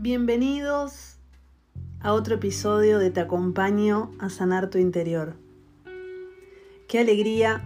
[0.00, 1.16] Bienvenidos
[1.98, 5.34] a otro episodio de Te acompaño a sanar tu interior.
[6.86, 7.64] Qué alegría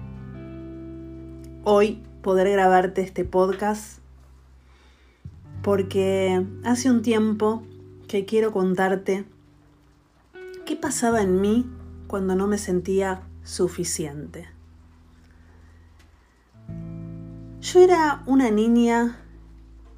[1.65, 3.99] hoy poder grabarte este podcast
[5.63, 7.65] porque hace un tiempo
[8.09, 9.27] que quiero contarte
[10.65, 11.67] qué pasaba en mí
[12.07, 14.49] cuando no me sentía suficiente.
[17.61, 19.19] Yo era una niña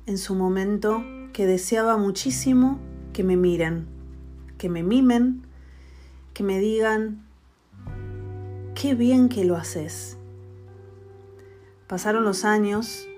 [0.06, 2.78] en su momento que deseaba muchísimo
[3.12, 3.88] que me miren,
[4.56, 5.42] que me mimen,
[6.32, 7.26] que me digan,
[8.76, 10.16] qué bien que lo haces.
[11.88, 13.08] Pasaron los años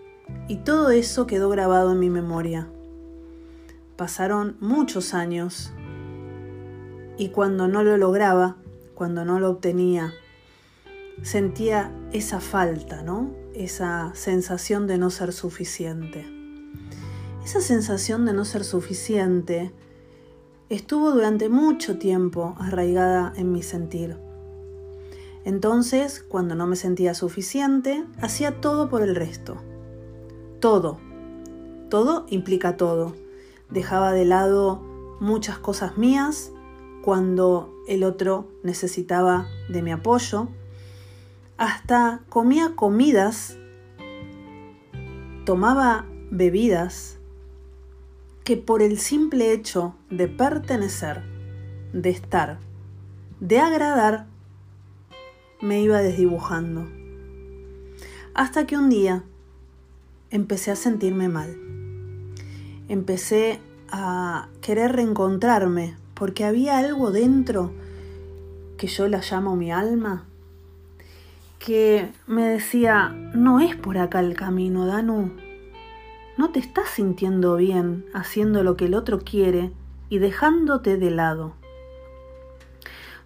[0.49, 2.71] y todo eso quedó grabado en mi memoria.
[3.97, 5.75] Pasaron muchos años
[7.19, 8.57] y cuando no lo lograba,
[8.95, 10.15] cuando no lo obtenía,
[11.21, 13.31] sentía esa falta, ¿no?
[13.55, 16.36] Esa sensación de no ser suficiente.
[17.47, 19.71] Esa sensación de no ser suficiente
[20.69, 24.17] estuvo durante mucho tiempo arraigada en mi sentir.
[25.45, 29.59] Entonces, cuando no me sentía suficiente, hacía todo por el resto.
[30.59, 30.99] Todo.
[31.89, 33.15] Todo implica todo.
[33.71, 34.83] Dejaba de lado
[35.21, 36.51] muchas cosas mías
[37.01, 40.49] cuando el otro necesitaba de mi apoyo.
[41.59, 43.57] Hasta comía comidas,
[45.45, 47.16] tomaba bebidas
[48.47, 51.21] que por el simple hecho de pertenecer,
[51.93, 52.61] de estar,
[53.41, 54.27] de agradar,
[55.61, 56.87] me iba desdibujando.
[58.35, 59.25] Hasta que un día
[60.31, 61.57] empecé a sentirme mal.
[62.89, 63.59] Empecé
[63.91, 67.73] a querer reencontrarme porque había algo dentro
[68.79, 70.25] que yo la llamo mi alma,
[71.59, 75.33] que me decía, no es por acá el camino, Danu,
[76.37, 79.73] no te estás sintiendo bien haciendo lo que el otro quiere
[80.09, 81.55] y dejándote de lado.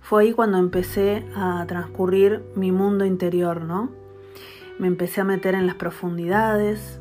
[0.01, 3.91] Fue ahí cuando empecé a transcurrir mi mundo interior, ¿no?
[4.79, 7.01] Me empecé a meter en las profundidades,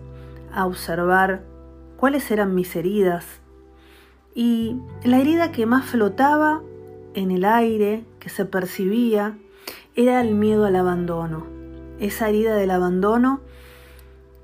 [0.54, 1.44] a observar
[1.98, 3.26] cuáles eran mis heridas.
[4.36, 6.62] Y la herida que más flotaba
[7.14, 9.38] en el aire, que se percibía,
[9.96, 11.46] era el miedo al abandono.
[12.00, 13.42] Esa herida del abandono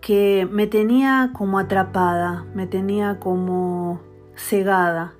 [0.05, 3.99] que me tenía como atrapada, me tenía como
[4.35, 5.16] cegada.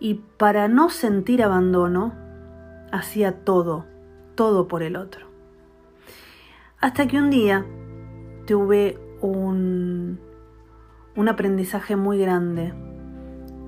[0.00, 2.14] Y para no sentir abandono,
[2.90, 3.84] hacía todo,
[4.34, 5.26] todo por el otro.
[6.80, 7.66] Hasta que un día
[8.46, 10.18] tuve un,
[11.16, 12.72] un aprendizaje muy grande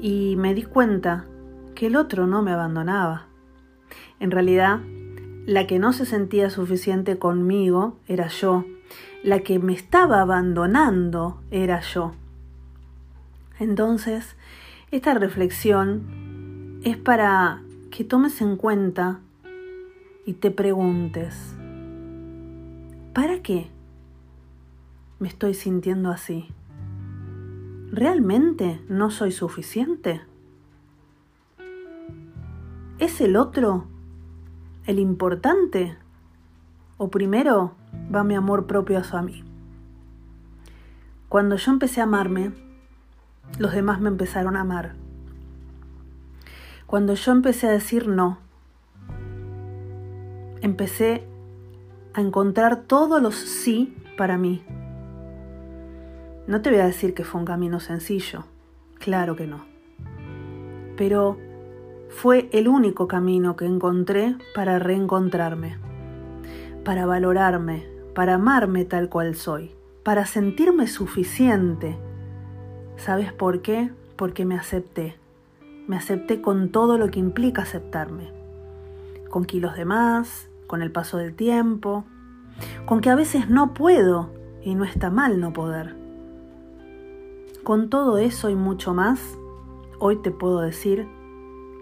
[0.00, 1.26] y me di cuenta
[1.74, 3.26] que el otro no me abandonaba.
[4.20, 4.80] En realidad,
[5.44, 8.64] la que no se sentía suficiente conmigo era yo
[9.22, 12.12] la que me estaba abandonando era yo.
[13.58, 14.36] Entonces,
[14.90, 19.20] esta reflexión es para que tomes en cuenta
[20.24, 21.54] y te preguntes,
[23.14, 23.68] ¿para qué
[25.18, 26.48] me estoy sintiendo así?
[27.90, 30.20] ¿Realmente no soy suficiente?
[32.98, 33.86] ¿Es el otro
[34.86, 35.96] el importante?
[36.98, 37.74] ¿O primero
[38.14, 39.44] va mi amor propio a mí.
[41.28, 42.52] Cuando yo empecé a amarme,
[43.58, 44.94] los demás me empezaron a amar.
[46.86, 48.38] Cuando yo empecé a decir no,
[50.60, 51.26] empecé
[52.14, 54.62] a encontrar todos los sí para mí.
[56.46, 58.44] No te voy a decir que fue un camino sencillo,
[58.98, 59.64] claro que no.
[60.96, 61.38] Pero
[62.08, 65.76] fue el único camino que encontré para reencontrarme,
[66.86, 69.72] para valorarme, para amarme tal cual soy,
[70.04, 71.98] para sentirme suficiente.
[72.96, 73.90] ¿Sabes por qué?
[74.14, 75.16] Porque me acepté.
[75.88, 78.30] Me acepté con todo lo que implica aceptarme.
[79.30, 82.04] Con kilos de más, con el paso del tiempo,
[82.84, 84.30] con que a veces no puedo
[84.62, 85.96] y no está mal no poder.
[87.64, 89.36] Con todo eso y mucho más,
[89.98, 91.08] hoy te puedo decir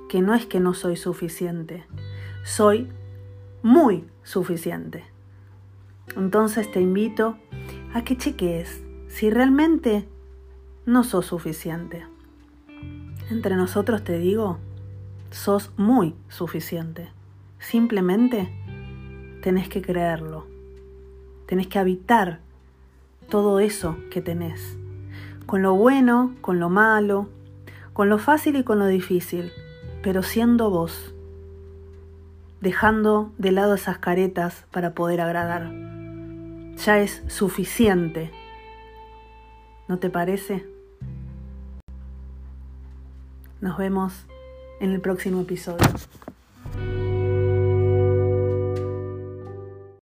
[0.08, 1.84] que no es que no soy suficiente,
[2.42, 2.88] soy
[3.64, 5.04] muy suficiente.
[6.16, 7.38] Entonces te invito
[7.94, 10.06] a que cheques si realmente
[10.84, 12.04] no sos suficiente.
[13.30, 14.58] Entre nosotros te digo,
[15.30, 17.08] sos muy suficiente.
[17.58, 18.52] Simplemente
[19.42, 20.46] tenés que creerlo.
[21.46, 22.40] Tenés que habitar
[23.30, 24.76] todo eso que tenés.
[25.46, 27.30] Con lo bueno, con lo malo,
[27.94, 29.52] con lo fácil y con lo difícil,
[30.02, 31.13] pero siendo vos,
[32.64, 35.70] dejando de lado esas caretas para poder agradar
[36.76, 38.30] ya es suficiente.
[39.88, 40.64] ¿No te parece?
[43.60, 44.26] Nos vemos
[44.80, 45.86] en el próximo episodio.